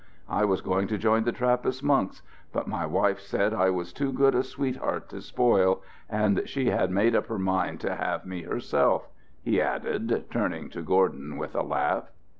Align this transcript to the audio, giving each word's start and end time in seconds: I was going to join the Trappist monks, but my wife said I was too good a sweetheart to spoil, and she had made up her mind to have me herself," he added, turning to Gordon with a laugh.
I 0.29 0.45
was 0.45 0.61
going 0.61 0.87
to 0.87 0.97
join 0.97 1.25
the 1.25 1.31
Trappist 1.31 1.83
monks, 1.83 2.23
but 2.51 2.65
my 2.67 2.87
wife 2.87 3.19
said 3.19 3.53
I 3.53 3.69
was 3.69 3.93
too 3.93 4.11
good 4.11 4.33
a 4.33 4.41
sweetheart 4.41 5.09
to 5.09 5.21
spoil, 5.21 5.83
and 6.09 6.41
she 6.49 6.71
had 6.71 6.89
made 6.89 7.15
up 7.15 7.27
her 7.27 7.37
mind 7.37 7.81
to 7.81 7.93
have 7.93 8.25
me 8.25 8.41
herself," 8.41 9.07
he 9.43 9.61
added, 9.61 10.25
turning 10.31 10.71
to 10.71 10.81
Gordon 10.81 11.37
with 11.37 11.53
a 11.53 11.61
laugh. 11.61 12.09